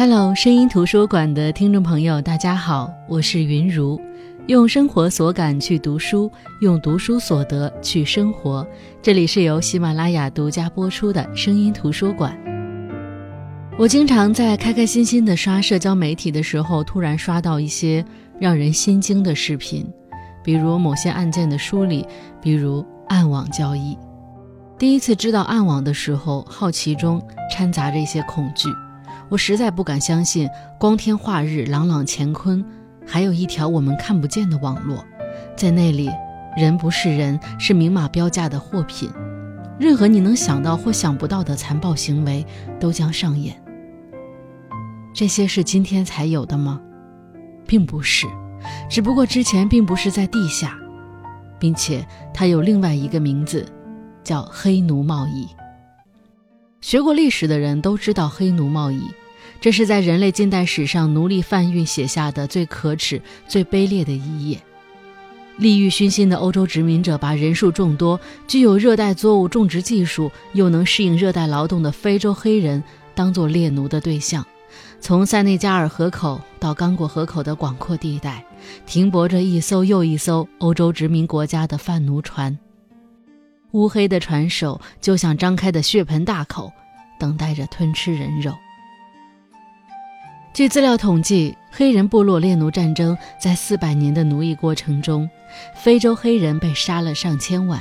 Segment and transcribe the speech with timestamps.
[0.00, 4.00] Hello，声音图书馆的听众朋友，大家好，我是云如，
[4.46, 6.32] 用生活所感去读书，
[6.62, 8.66] 用读书所得去生活。
[9.02, 12.34] 这里是由喜马拉雅独家播出的声音图书馆。
[13.76, 18.02] 我经常在开开心心的刷社交媒体的时候，突然刷到一些
[18.38, 19.86] 让人心惊的视频，
[20.42, 22.06] 比如某些案件的梳理，
[22.40, 23.98] 比如暗网交易。
[24.78, 28.66] 第一次知道暗网的时候，好奇中掺杂着一些恐惧。
[29.30, 32.64] 我实在不敢相信，光天化日、朗朗乾坤，
[33.06, 35.04] 还有一条我们看不见的网络，
[35.56, 36.10] 在那里，
[36.56, 39.08] 人不是人，是明码标价的货品，
[39.78, 42.44] 任何你能想到或想不到的残暴行为
[42.80, 43.54] 都将上演。
[45.14, 46.80] 这些是今天才有的吗？
[47.68, 48.26] 并不是，
[48.88, 50.76] 只不过之前并不是在地下，
[51.56, 52.04] 并且
[52.34, 53.64] 它有另外一个名字，
[54.24, 55.46] 叫黑奴贸易。
[56.80, 59.02] 学过历史的人都知道黑奴贸易。
[59.60, 64.58] 这是在人类近代史上奴隶贩运写下的最可耻、最卑劣的一页。
[65.58, 72.82] 利欲熏心的欧洲殖民者把人数众多、具有热带作物种植技术又能适应热带劳动的非洲黑人
[73.14, 74.42] 当作猎奴的对象。
[74.98, 78.42] 从塞内加尔河口到刚果河口的广阔地带，
[78.86, 82.58] 停泊着一艘又一艘欧洲殖民国家的贩奴船。
[83.72, 86.72] 乌黑的船首就像张开的血盆大口，
[87.18, 88.54] 等待着吞吃人肉。
[90.52, 95.30] 据资料统计，黑人部落猎奴战争在四百年的奴役过程中，
[95.76, 97.80] 非洲黑人被杀了上千万。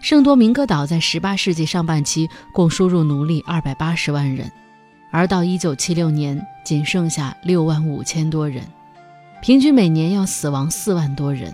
[0.00, 4.50] 圣多明戈岛在18世纪上半期共输入奴隶280万人，
[5.10, 8.62] 而到1976年仅剩下6万5千多人，
[9.42, 11.52] 平均每年要死亡4万多人。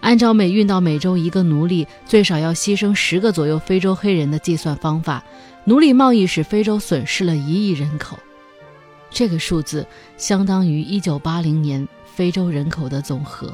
[0.00, 5.22] 按照每运到美洲一个奴隶最少要牺牲十个左右非洲黑人的计算方法，
[5.64, 8.18] 奴隶贸易使非洲损失了一亿人口。
[9.14, 9.86] 这个数字
[10.16, 13.50] 相当于1980年非洲人口的总和。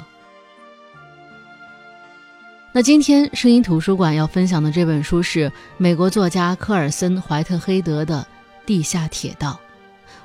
[2.72, 8.26] 那今天声音图书馆要分享的这本书是美国作家科尔森·怀特黑德的
[8.66, 9.60] 《地下铁道》。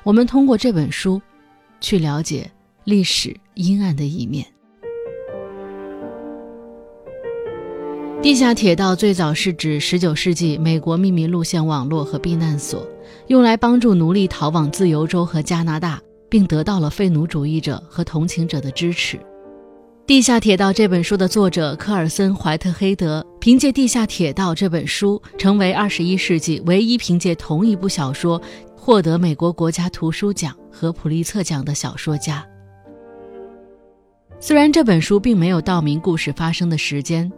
[0.04, 1.22] 我们通过这本书，
[1.82, 2.50] 去了解
[2.84, 4.46] 历史阴暗的一面。
[8.22, 12.88] 地下铁道最早是指19世纪美国秘密路线网络和避难所，
[13.28, 19.18] 用来帮助奴隶逃往自由州和加拿大，并得到了废奴主义者和同情者的支持。
[20.08, 28.40] 《地下铁道》这本书的作者科尔森·怀特黑德，凭借《地下铁道》这本书，成为21世纪唯一凭借同一部小说
[28.76, 32.46] 获得美国国家图书奖和普利策奖的小说家。
[34.40, 37.32] 虽然这本书并没有道明故事发生的时间。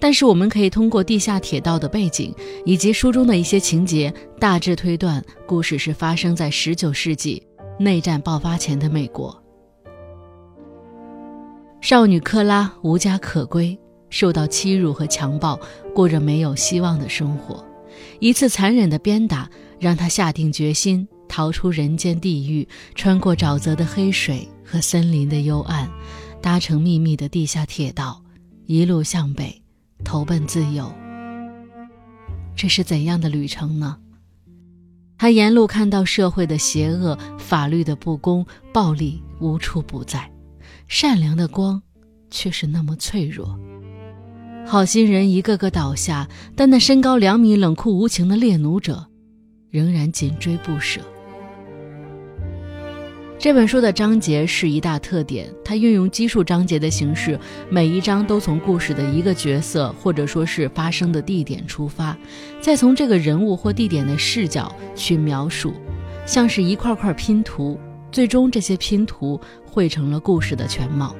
[0.00, 2.34] 但是我们可以通过地下铁道的背景
[2.66, 7.42] 以及书中的一些情节，大致推断故事是发生在19世纪
[7.78, 9.42] 内战爆发前的美国。
[11.80, 13.78] 少女克拉无家可归，
[14.10, 15.58] 受到欺辱和强暴，
[15.94, 17.64] 过着没有希望的生活。
[18.20, 25.90] 一次残忍的鞭打让她下定决心逃出人间地狱，穿过沼泽的黑水和森林的幽暗，
[26.42, 28.22] 搭乘秘密的地下铁道，
[28.66, 29.63] 一路向北。
[30.04, 30.92] 投奔自由，
[32.54, 33.96] 这是怎样的旅程呢？
[35.16, 40.30] 他沿路看到社会的邪恶、法律的不公、暴力无处不在，
[40.86, 41.82] 善良的光
[42.30, 43.58] 却是那么脆弱。
[44.66, 49.06] 好心人一个个倒下，但那身高两米、冷酷无情的猎奴者
[49.70, 51.00] 仍然紧追不舍。
[53.44, 57.38] 这本书的章节是一大特点，它运用奇数章节的形式，
[57.68, 62.16] 每一章都从故事的一个角色或者说是发生的地点出发，
[62.58, 65.74] 再从这个人物或地点的视角去描述，
[66.24, 67.78] 像是一块块拼图，
[68.10, 71.14] 最终这些拼图汇成了故事的全貌。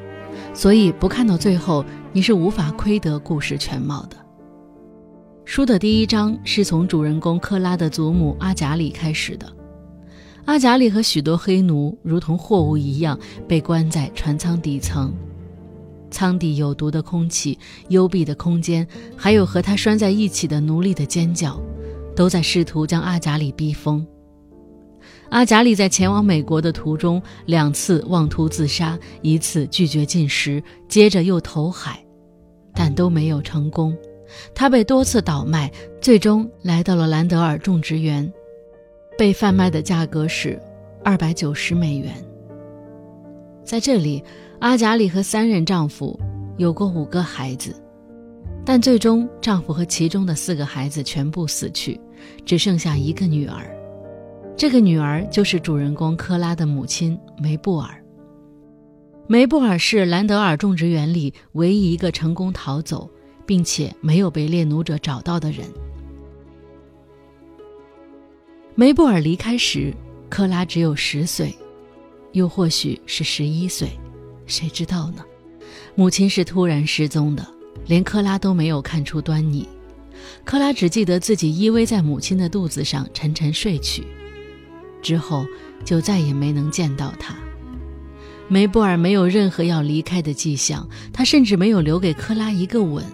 [0.55, 4.17] 所以不看到最后，你是无法窥得故事全貌的。
[5.45, 9.47] 书的第一章是从主人公克拉的祖母阿贾里开始的。
[10.45, 13.19] 阿贾里和许多黑奴如同货物一样
[13.49, 15.13] 被关在船舱底层，
[16.11, 17.59] 舱底有毒的空气、
[17.89, 18.87] 幽闭的空间，
[19.17, 21.59] 还有和他拴在一起的奴隶的尖叫，
[22.15, 24.07] 都在试图将阿贾里逼疯。
[25.31, 32.05] 阿贾里在前往美国的途中两次妄图自杀，一次拒绝进食，接着又投海，
[32.75, 33.97] 但都没有成功。
[34.55, 38.31] 他被多次倒卖，最终来到了兰德尔种植园。
[39.16, 40.61] 被贩卖的价格是
[41.05, 42.13] 二百九十美元。
[43.65, 44.22] 在这里，
[44.59, 46.19] 阿贾里和三任丈夫
[46.57, 47.75] 有过五个孩子，
[48.65, 52.01] 但最终丈夫和其中的四个孩子全部死去，
[52.45, 53.65] 只剩下一个女儿。
[54.57, 58.03] 这个女儿就是主人公克拉的母亲梅布尔。
[59.27, 63.09] 梅布尔是兰德尔种植园里唯一一个成功逃走，
[63.47, 65.67] 并且没有被猎奴者找到的人。
[68.76, 69.94] 梅布尔离开时，
[70.28, 71.54] 克拉只有十岁，
[72.32, 73.88] 又或许是十一岁，
[74.47, 75.24] 谁知道呢？
[75.94, 77.47] 母亲是突然失踪的，
[77.86, 79.68] 连克拉都没有看出端倪。
[80.44, 84.04] 克拉只记得自己依偎在母亲的肚子上沉沉睡去，
[85.00, 85.47] 之后
[85.84, 87.36] 就再也没能见到她。
[88.48, 93.04] 梅布尔没有任何要离开的迹象，他甚至没有留给克拉一个吻，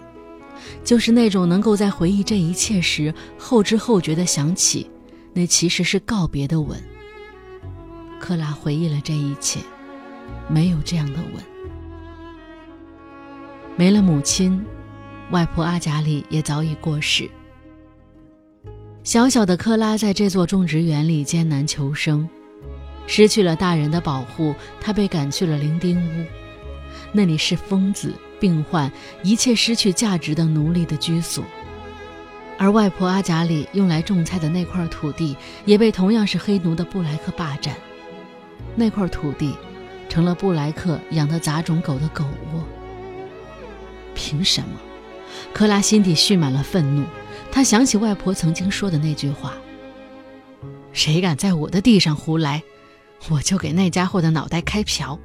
[0.83, 4.89] 就是那种能够在回忆这一切时后知后觉地想起，
[5.33, 6.81] 那其实是告别的吻。
[8.19, 9.59] 克拉回忆了这一切，
[10.47, 11.43] 没有这样的吻。
[13.75, 14.63] 没了母亲，
[15.31, 17.29] 外婆阿贾里也早已过世。
[19.03, 22.29] 小小的克拉在这座种植园里艰难求生。
[23.07, 26.25] 失去了大人的保护，他被赶去了伶仃屋，
[27.11, 28.89] 那里是疯子、病患、
[29.23, 31.43] 一切失去价值的奴隶的居所。
[32.61, 35.35] 而外婆阿贾里用来种菜的那块土地，
[35.65, 37.75] 也被同样是黑奴的布莱克霸占。
[38.75, 39.55] 那块土地，
[40.07, 42.23] 成了布莱克养的杂种狗的狗
[42.53, 42.63] 窝。
[44.13, 44.79] 凭什么？
[45.51, 47.03] 克拉心底蓄满了愤怒，
[47.51, 49.55] 他想起外婆曾经说的那句话
[50.93, 52.61] ：“谁敢在我的地上胡来？”
[53.31, 55.17] 我就给那家伙的脑袋开瓢。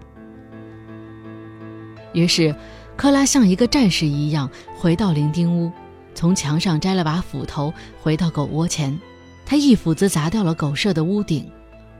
[2.14, 2.56] 于是，
[2.96, 5.70] 克拉像一个战士一样回到伶仃屋，
[6.16, 7.72] 从墙上摘了把斧头，
[8.02, 8.98] 回到狗窝前，
[9.44, 11.48] 他一斧子砸掉了狗舍的屋顶，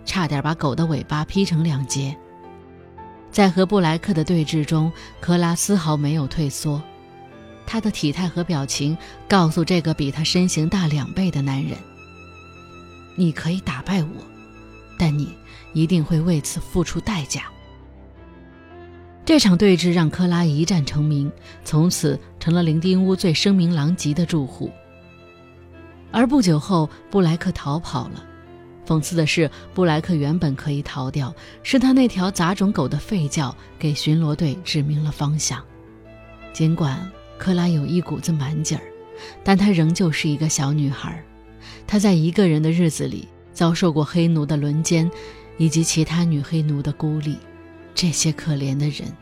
[0.04, 2.16] 差点把狗的尾巴劈成两截。
[3.30, 4.90] 在和布莱克的对峙中，
[5.20, 6.82] 克拉丝毫没有退缩，
[7.66, 8.96] 他的体态和表情
[9.28, 11.76] 告诉这个比他身形大两倍的男人
[13.14, 14.08] ：“你可以打败我，
[14.98, 15.32] 但你……”
[15.72, 17.42] 一定会为此付出代价。
[19.26, 21.30] 这场对峙让克拉一战成名，
[21.64, 24.70] 从此成了伶仃屋最声名狼藉的住户。
[26.12, 28.24] 而不久后，布莱克逃跑了。
[28.86, 31.34] 讽刺的是，布莱克原本可以逃掉，
[31.64, 35.60] 是他那条杂种狗的吠叫给巡逻队指明了方向。
[36.52, 38.84] 尽管克拉有一股子蛮劲儿，
[39.42, 41.20] 但她仍旧是一个小女孩。
[41.84, 45.10] 她在一个人的日子里遭受过黑奴的轮奸。
[45.58, 47.38] 以及其他女黑奴的孤立，
[47.96, 49.12] 这些可怜的人，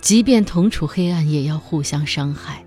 [0.00, 2.62] 即便同处黑暗，也要互相伤害。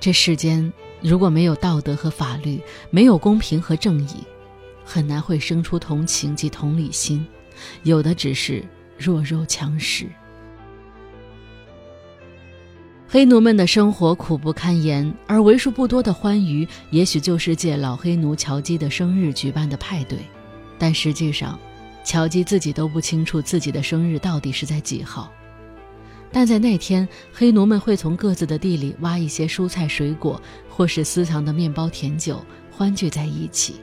[0.00, 4.24] 这世间如果没有道德和法律，没有公平和正义，
[4.82, 7.24] 很难会生出同情及同理心，
[7.82, 8.64] 有的只是
[8.96, 10.06] 弱肉强食。
[13.08, 20.18] 黑奴们的生活苦不堪言，而为数不多的欢愉，也许就是借老黑奴乔基的生日举办的派对。
[20.78, 21.58] 但实际上，
[22.06, 25.30] 乔基自己都不清楚自己的生日到底是在几号。
[26.30, 33.74] 但在那天，黑奴们会从各自的地里挖一些蔬菜、水果，或是私藏的面包、甜酒，欢聚在一起。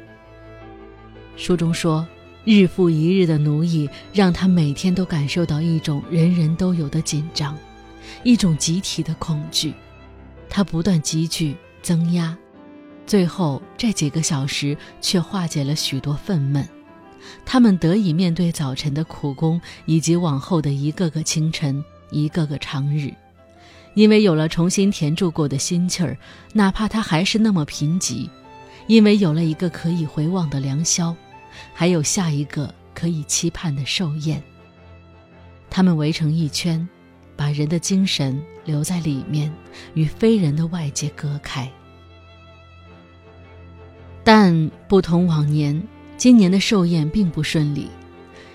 [1.35, 2.07] 书中说，
[2.45, 7.57] 日复一日的奴役让他每天都感受到一种人人都有的紧张，
[8.23, 9.73] 一种集体的恐惧。
[10.49, 12.37] 他不断积聚、增压，
[13.05, 16.65] 最后这几个小时却化解了许多愤懑。
[17.45, 23.13] 他们得以面对早晨的苦工，以及往后的一个个清晨、一个个长日，
[23.93, 26.17] 因为有了重新填筑过的心气儿，
[26.53, 28.29] 哪怕它还是那么贫瘠；
[28.87, 31.15] 因为有了一个可以回望的良宵，
[31.73, 34.41] 还有下一个可以期盼的寿宴。
[35.69, 36.87] 他们围成一圈，
[37.35, 39.51] 把人的精神留在里面，
[39.95, 41.69] 与非人的外界隔开。
[44.23, 45.81] 但不同往年。
[46.23, 47.89] 今年的寿宴并不顺利，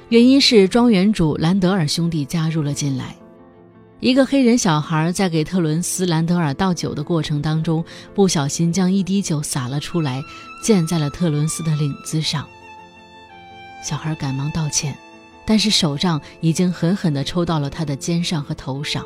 [0.08, 3.14] 原因是庄园主兰德尔兄弟加入了进来。
[4.00, 7.84] 一个黑人小孩在给特伦斯·兰德尔倒酒的过程当中，
[8.14, 10.22] 不小心将一滴酒洒了出来，
[10.64, 12.48] 溅在了特伦斯的领子上。
[13.84, 14.96] 小孩赶忙道歉，
[15.44, 19.04] 但是手杖已经狠狠地抽到了他的肩上和头上。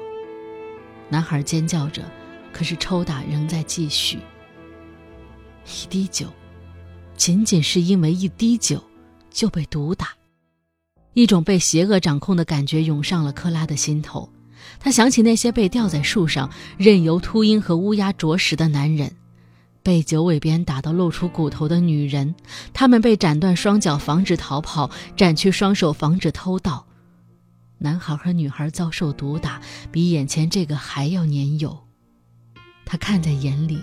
[1.08, 2.04] 男孩尖叫着，
[2.52, 4.20] 可是抽打仍在继续。
[5.66, 6.28] 一滴酒。
[7.24, 8.82] 仅仅是因为一滴酒，
[9.30, 10.08] 就被毒打，
[11.14, 14.28] 一种被邪恶掌控的感觉涌上了克拉的心头。
[14.80, 19.14] 他想起那些被吊在树上，任由秃鹰和乌鸦啄食的男人，
[19.84, 22.34] 被九尾鞭打到露出骨头的女人，
[22.72, 26.84] 他们被斩断双脚防止逃跑，斩去双手防止偷盗。
[27.78, 29.62] 男孩和女孩遭受毒打，
[29.92, 31.86] 比眼前这个还要年幼。
[32.84, 33.80] 他看在眼里，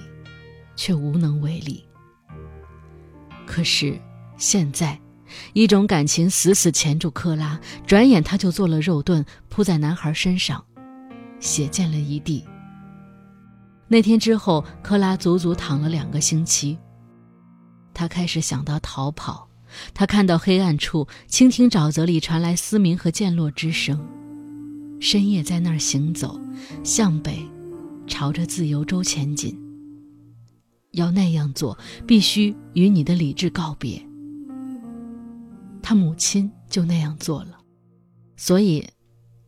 [0.75, 1.85] 却无能为力。
[3.49, 3.99] 可是，
[4.37, 5.01] 现在，
[5.53, 10.63] 一种感情死死钳住克拉，转眼他就做了肉盾，扑在男孩身上，
[11.39, 12.45] 血溅了一地。
[13.87, 16.77] 那天之后，克拉足足躺了两个星期。
[17.91, 19.49] 他开始想到逃跑，
[19.95, 23.99] 他看到黑暗处，倾听沼泽里传来嘶鸣和溅落之声，
[25.01, 26.39] 深夜在那儿行走，
[26.83, 27.43] 向北，
[28.05, 29.59] 朝着自由洲前进。
[30.99, 34.05] 要那样做，必须与你的理智告别。
[35.81, 37.57] 他母亲就那样做了，
[38.37, 38.87] 所以，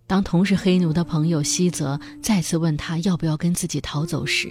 [0.08, 4.50] 当同是黑奴的朋友西泽再次问他要不要跟自己逃走时，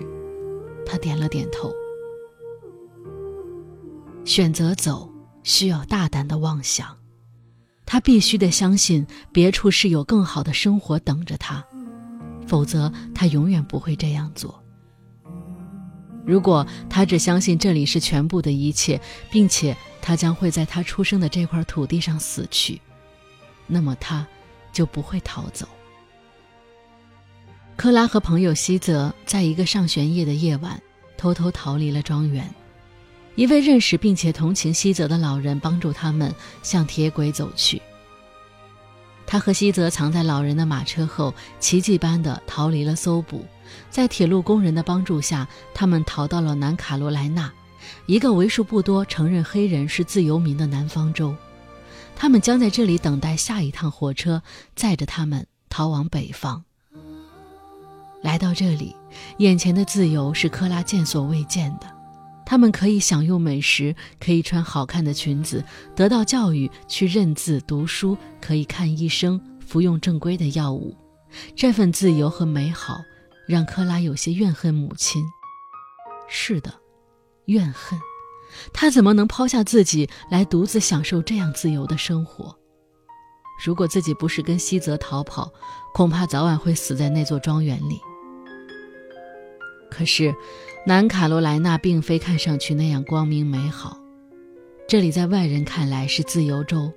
[0.87, 1.73] 他点了点头。
[4.25, 5.11] 选择走，
[5.43, 6.97] 需要大胆的妄想，
[7.87, 11.65] 他必须得相信别处是有更好的生活等着他，
[12.47, 14.63] 否则他永远不会这样做。
[16.25, 19.01] 如果他只相信这里是全部的一切，
[19.31, 22.81] 并且他将会在他出生的这块土地上死去，
[23.67, 24.27] 那么他
[24.73, 25.67] 就不会逃走。
[27.77, 30.81] 克拉和朋友西泽在一个上弦夜的夜晚，
[31.17, 32.49] 偷偷逃离了庄园。
[33.37, 37.81] 一位认识并且同情西泽的老人帮助他们向铁轨走去。
[39.27, 43.47] 他和西泽藏在老人的马车后，奇迹般的逃离了搜捕。
[43.91, 47.53] 在铁路工人的帮助下，他们逃到了南卡罗来纳，
[48.07, 51.35] 一个为数不多承认黑人是自由民的南方州。
[52.17, 54.43] 他们将在这里等待下一趟火车，
[54.77, 56.65] 载着他们逃往北方。
[58.23, 58.95] 来到这里，
[59.39, 61.87] 眼前的自由是克拉见所未见的。
[62.45, 70.95] 他们可以享用美食，可以穿好看的裙子，得到教育，去认字读书，可以看医生，服用正规的药物。
[71.55, 73.01] 这份自由和美好。
[73.51, 75.25] 让克拉有些怨恨母亲。
[76.29, 76.73] 是的，
[77.47, 77.99] 怨恨。
[78.73, 82.57] 他怎么能抛下自己来独自享受这样自由的生活？
[83.65, 85.53] 如果自己不是跟西泽逃跑，
[85.93, 88.01] 恐怕早晚会死在那座庄园里。
[89.91, 90.33] 可是，
[90.87, 93.99] 南卡罗来纳并非看上去那样光明美好。
[94.89, 96.93] 这里在外人看来是自由州。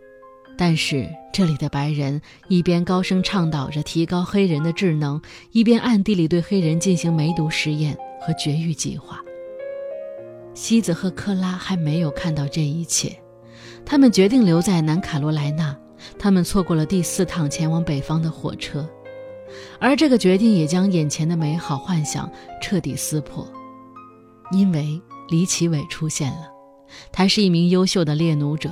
[0.55, 9.19] 但是这里的白人一边高声倡导着提高黑人的智能，一边暗地里对黑人进行梅毒实验和绝育计划。
[10.53, 13.17] 西子和克拉还没有看到这一切，
[13.83, 15.75] 他们决定留在南卡罗来纳。
[16.19, 18.87] 他们错过了第四趟前往北方的火车，
[19.79, 22.29] 而这个决定也将眼前的美好幻想
[22.61, 23.47] 彻底撕破，
[24.51, 26.51] 因为李奇伟出现了。
[27.11, 28.69] 他是一名优秀的猎奴者。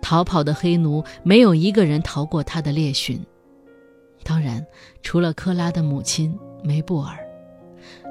[0.00, 3.20] 逃跑的黑奴没有一个人逃过他的猎寻，
[4.22, 4.64] 当然，
[5.02, 7.16] 除了克拉的母亲梅布尔。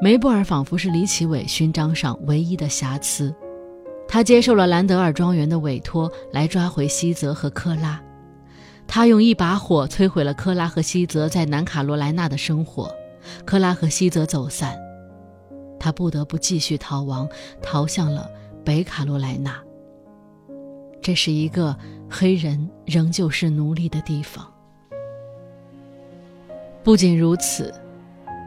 [0.02, 3.34] 梅布尔仿佛是李奇伟勋章上唯一的瑕疵。
[4.08, 8.02] 他接受了兰德尔庄园的委托，来抓回西泽和克拉。
[8.88, 12.90] 他用一把火摧毁了克拉和西泽在南卡罗来纳的生活。
[13.44, 14.78] 克拉和西泽走散，
[15.80, 17.28] 他不得不继续逃亡，
[17.64, 18.30] 逃向了
[18.64, 19.65] 北卡罗来纳。
[21.06, 21.78] 这是一个
[22.10, 24.44] 黑人仍旧是奴隶的地方。
[26.84, 27.72] 不仅如此，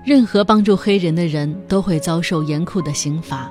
[0.05, 3.49] 任何帮助黑人的人都会遭受严酷的刑罚。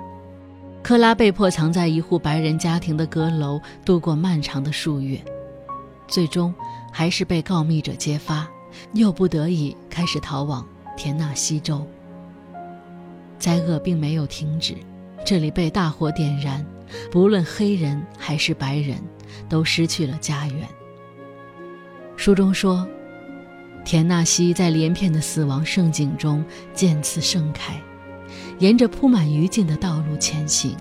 [0.83, 5.23] 克拉被迫藏在一户白人家庭的阁楼度过漫长的数月，
[6.05, 6.53] 最终
[6.91, 8.45] 还是被告密者揭发，
[8.91, 11.81] 又不得已开始逃往田纳西州。
[13.39, 14.75] 灾厄并没有停止，
[15.23, 16.65] 这里被大火点燃。
[17.11, 18.97] 不论黑人还是白人，
[19.49, 20.67] 都失去了家园。
[22.15, 22.87] 书中说，
[23.85, 27.79] 田纳西在连片的死亡盛景中渐次盛开，
[28.59, 30.75] 沿着铺满余烬的道路前行。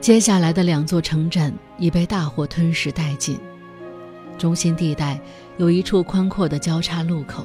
[0.00, 3.38] 接下来的两座城镇已被大火吞噬殆尽，
[4.38, 5.20] 中心地带
[5.58, 7.44] 有一处宽阔的交叉路口，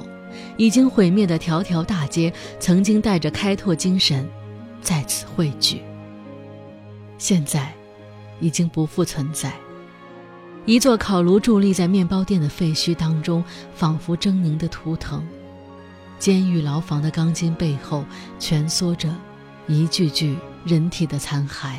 [0.56, 4.26] 已经毁灭的条条大街曾经带着开拓精神，
[4.80, 5.82] 在此汇聚。
[7.18, 7.72] 现在，
[8.40, 9.52] 已经不复存在。
[10.64, 13.44] 一座烤炉伫立在面包店的废墟当中，
[13.74, 15.26] 仿佛狰狞的图腾。
[16.18, 18.04] 监狱牢房的钢筋背后，
[18.38, 19.14] 蜷缩着
[19.66, 21.76] 一具具人体的残骸。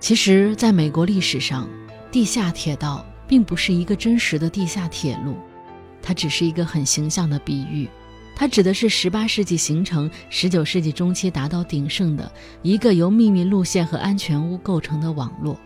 [0.00, 1.68] 其实，在美国历史上，
[2.10, 5.36] 地下铁道并不是一个真实的地下铁路，
[6.02, 7.88] 它只是一个很形象的比喻。
[8.40, 12.32] 它指的是18世纪形成、19世纪中期达到鼎盛的
[12.62, 15.60] 一个由秘密路线和安全屋构成的网络。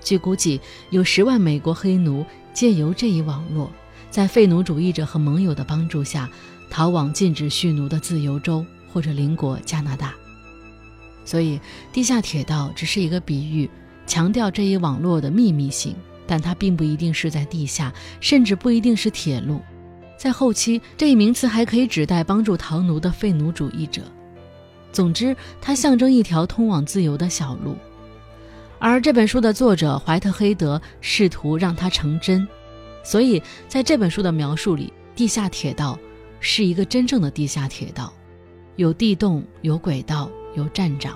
[0.00, 2.24] 据估计，有十万美国黑奴
[2.54, 3.70] 借由这一网络，
[4.08, 6.26] 在废奴主义者和盟友的帮助下，
[6.70, 10.14] 逃往禁止蓄奴的自由州或者邻国加拿大。
[11.26, 11.60] 所以，
[11.92, 13.68] 地下铁道只是一个比喻，
[14.06, 15.94] 强调这一网络的秘密性，
[16.26, 19.60] 但它并不一定是在地下，甚至不一定是铁路。
[20.24, 24.00] 在后期，这一名词还可以指代帮助逃奴的废奴主义者。
[24.90, 27.76] 总之，它象征一条通往自由的小路。
[28.78, 32.48] 而这本书的作者怀特黑德试图让它成真，
[33.02, 35.98] 所以在这本书的描述里，地下铁道
[36.40, 38.10] 是一个真正的地下铁道，
[38.76, 41.14] 有地洞，有轨道，有站长。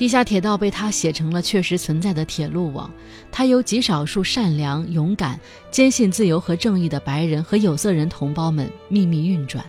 [0.00, 2.90] 地下铁道被他写成了确实存在的铁路网，
[3.30, 5.38] 它由极少数善良、勇敢、
[5.70, 9.62] 坚信自由和正义的白人和有色人同胞们秘密运转，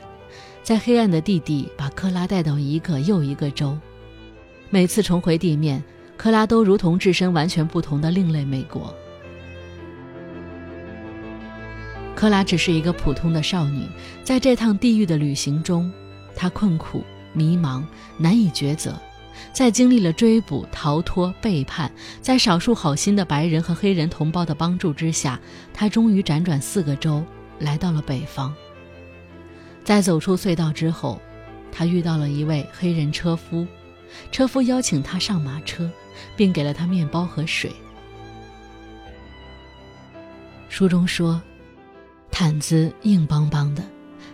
[0.64, 3.78] 在黑暗的地底把克拉带到一个又一个州。
[4.70, 5.84] 每次重回地面，
[6.16, 8.96] 克拉都如同置身完全不同的另类美国。
[12.16, 13.86] 克拉只是一个普通的少女，
[14.24, 15.92] 在这趟地狱的旅行中，
[16.34, 17.84] 她困苦、迷茫、
[18.18, 18.98] 难以抉择。
[19.54, 25.40] 在经历了追捕、逃脱、背叛，在少数好心的白人和黑人同胞的帮助之下，
[25.74, 27.24] 他终于辗转四个州，
[27.60, 28.54] 来到了北方。
[29.84, 31.20] 在走出隧道之后，
[31.72, 33.66] 他遇到了一位黑人车夫，
[34.32, 35.90] 车夫邀请他上马车，
[36.36, 37.72] 并给了他面包和水。
[40.70, 41.42] 书中说，
[42.32, 43.84] 毯子硬邦邦的，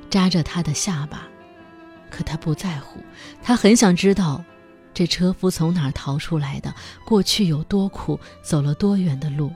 [0.10, 1.28] 扎着他的下巴，
[2.12, 3.00] 可他不在乎，
[3.42, 4.44] 他很想知道。
[4.98, 6.74] 这车夫从哪儿逃出来的？
[7.06, 9.54] 过去有多苦，走了多远的路，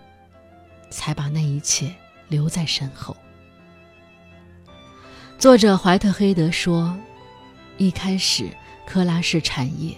[0.91, 1.91] 才把那一切
[2.27, 3.17] 留在身后？
[5.39, 6.95] 作者怀特黑德说
[7.79, 8.51] ：“一开始，
[8.85, 9.97] 克拉是产业，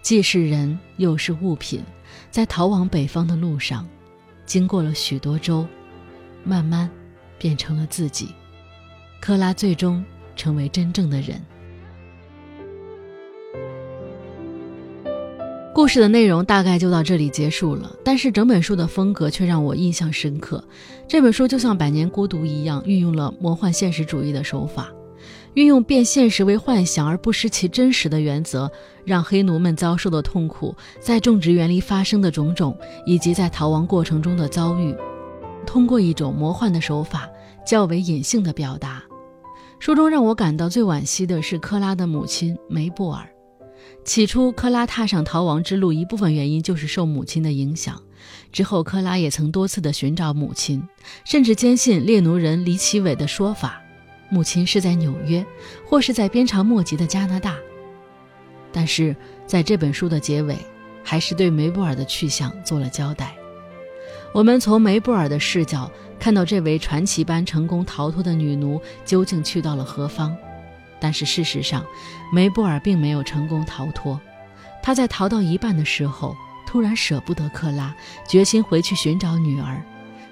[0.00, 1.84] 既是人又是物品，
[2.30, 3.86] 在逃往北方的路上，
[4.46, 5.68] 经过了许多州，
[6.44, 6.90] 慢慢
[7.38, 8.34] 变成了自己。
[9.20, 10.02] 克拉最终
[10.34, 11.44] 成为真正的人。”
[15.78, 20.64] 故事的内容大概就到这里结束了，但是整本书的风格却让我印象深刻。
[21.06, 24.88] 这本书就像《百年孤独》一样，运用了魔幻现实主义的手法，
[25.54, 28.68] 运用变现实为幻想而不失其真实的原则，
[29.04, 34.92] 让黑奴们遭受的痛苦，在种植园里发生的种种，以及在逃亡过程中的遭遇，
[35.64, 37.30] 通过一种魔幻的手法，
[37.64, 39.00] 较为隐性的表达。
[39.78, 43.24] 书中让我感到最惋惜的是克拉的母亲梅布尔。
[44.04, 48.00] 起初，克拉踏上逃亡之路，一部分原因就是受母亲的影响。
[48.50, 50.82] 之后，克拉也曾多次的寻找母亲，
[51.24, 53.80] 甚至坚信猎奴人李奇伟的说法，
[54.30, 55.44] 母亲是在纽约，
[55.86, 57.56] 或是在鞭长莫及的加拿大。
[58.72, 59.14] 但是，
[59.46, 60.56] 在这本书的结尾，
[61.02, 63.34] 还是对梅布尔的去向做了交代。
[64.34, 70.36] 我们从梅布尔的视角看到，这位传奇般成功逃脱的女奴究竟去到了何方。
[71.00, 71.84] 但是事实上，
[72.32, 74.20] 梅布尔并没有成功逃脱。
[74.82, 76.34] 他在逃到一半的时候，
[76.66, 77.94] 突然舍不得克拉，
[78.26, 79.82] 决心回去寻找女儿，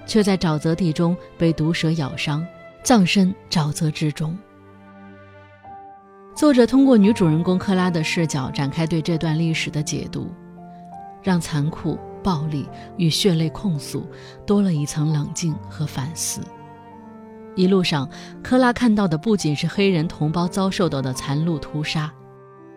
[0.07, 2.47] 却在沼泽地中被毒蛇咬伤，
[2.83, 4.37] 葬身沼泽之中。
[6.35, 10.31] 作者通过女主人公克拉的视角展开对这段历史的解读，
[11.23, 14.07] 让残酷、暴力与血泪控诉
[14.47, 16.41] 多了一层冷静和反思。
[17.57, 18.09] 一路上，
[18.43, 22.13] 克拉看到的不仅是黑人同胞遭受到的残戮屠杀，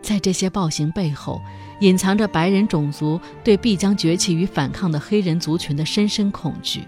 [0.01, 1.41] 在这些暴行背后，
[1.81, 6.81] 隐藏着白人种族对必将崛起与反抗的黑人族群的深深恐惧。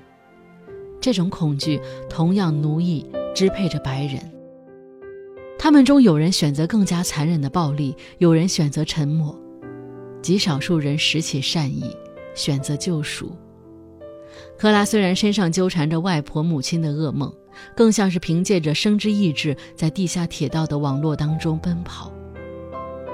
[1.01, 4.19] 这种恐惧同样奴役支配着白人。
[5.59, 9.37] 他们中有人选择更加残忍的暴力，有人选择沉默，
[10.21, 11.95] 极少数人拾起善意，
[12.33, 13.35] 选择救赎。
[14.57, 17.31] 克拉虽然身上纠缠着外婆、母亲的噩梦。
[17.75, 22.11] 更像是凭借着生之意志，在地下铁道的网络当中奔跑，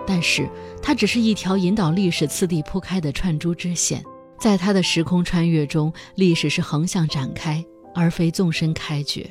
[0.06, 0.50] 但是
[0.82, 4.04] 它只是一条引导历史次第铺开的串珠支线，
[4.40, 9.30] 在它的时空穿越中，历史是横向展开，而非纵深开掘。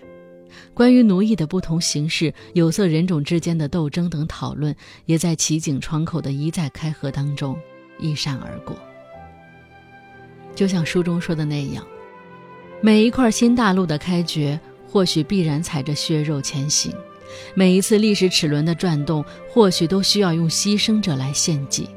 [0.72, 4.74] 关于奴役的不同形式、有色人种之间的斗争等讨论，
[5.04, 7.58] 也在奇景窗口的一再开合当中
[7.98, 8.76] 一闪而过。
[10.54, 11.86] 就像书中说的那样，
[12.80, 14.58] 每一块新大陆的开掘。
[14.88, 16.92] 或许必然踩着血肉前行，
[17.54, 21.88] 每一次历史齿轮的转动，或许都需要用牺牲者来献祭。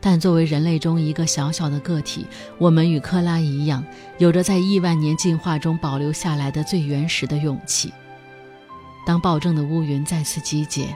[0.00, 2.26] 但作为人类中一个小小的个体，
[2.58, 3.84] 我们与克拉一样，
[4.18, 7.92] 有着在亿万年进化中保留下来的最原始的勇气。
[9.04, 10.94] 当暴政的乌云再次集结，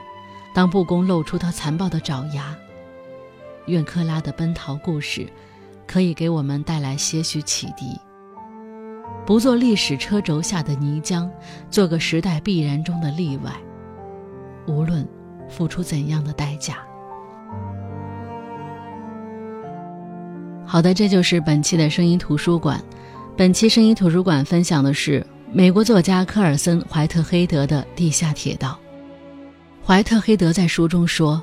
[0.53, 2.55] 当不公露出他残暴的爪牙，
[3.65, 5.27] 愿克拉的奔逃故事，
[5.87, 7.99] 可以给我们带来些许启迪。
[9.25, 11.29] 不做历史车轴下的泥浆，
[11.69, 13.51] 做个时代必然中的例外。
[14.67, 15.07] 无论
[15.49, 16.77] 付出怎样的代价。
[20.65, 22.81] 好的，这就是本期的声音图书馆。
[23.35, 28.79] 本期声音图书馆分享的是美国作家科尔森·怀特黑德的《地下铁道》。
[29.85, 31.41] 怀特黑德在书中说，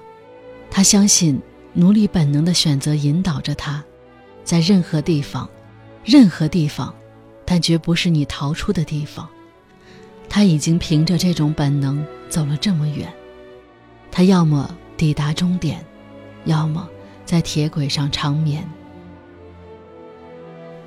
[0.70, 1.40] 他相信
[1.72, 3.85] 奴隶本能的选择引导着他，
[4.44, 5.48] 在任何地方，
[6.04, 6.94] 任何地方，
[7.50, 9.26] 但绝不是你逃出的地方。
[10.28, 13.11] 他已经凭着这种本能走了这么远，
[14.11, 15.82] 他要么抵达终点，
[16.44, 16.87] 要么
[17.24, 18.62] 在铁轨上长眠。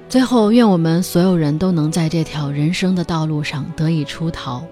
[0.07, 4.63] 最后，愿我们所有人都能在这条人生的道路上得以出逃，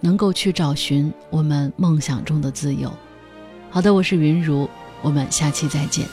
[0.00, 2.90] 能够去找寻我们梦想中的自由。
[3.68, 4.66] 好的，我是云如，
[5.02, 6.08] 我们下期再见。